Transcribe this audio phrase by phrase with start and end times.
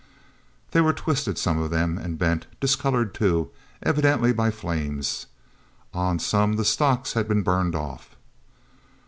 [0.71, 3.51] They were twisted, some of them, and bent; discolored, too,
[3.83, 5.27] evidently by flames.
[5.93, 8.09] On some the stocks had been burned off.